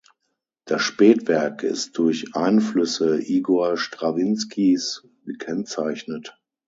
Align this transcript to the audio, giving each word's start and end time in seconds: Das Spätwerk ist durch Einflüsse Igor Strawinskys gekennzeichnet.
Das 0.65 0.81
Spätwerk 0.81 1.61
ist 1.61 1.95
durch 1.99 2.33
Einflüsse 2.35 3.21
Igor 3.23 3.77
Strawinskys 3.77 5.05
gekennzeichnet. 5.25 6.41